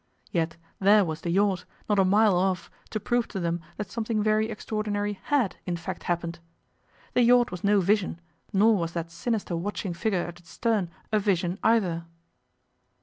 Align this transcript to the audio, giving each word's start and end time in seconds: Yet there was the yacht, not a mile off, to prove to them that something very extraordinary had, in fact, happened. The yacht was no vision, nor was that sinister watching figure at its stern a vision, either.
Yet 0.31 0.57
there 0.79 1.05
was 1.05 1.21
the 1.21 1.29
yacht, 1.29 1.65
not 1.87 1.99
a 1.99 2.03
mile 2.03 2.35
off, 2.35 2.71
to 2.89 2.99
prove 2.99 3.27
to 3.27 3.39
them 3.39 3.61
that 3.77 3.91
something 3.91 4.23
very 4.23 4.49
extraordinary 4.49 5.19
had, 5.25 5.57
in 5.67 5.77
fact, 5.77 6.05
happened. 6.05 6.39
The 7.13 7.21
yacht 7.21 7.51
was 7.51 7.63
no 7.63 7.81
vision, 7.81 8.19
nor 8.51 8.75
was 8.75 8.93
that 8.93 9.11
sinister 9.11 9.55
watching 9.55 9.93
figure 9.93 10.23
at 10.25 10.39
its 10.39 10.49
stern 10.49 10.89
a 11.11 11.19
vision, 11.19 11.59
either. 11.61 12.05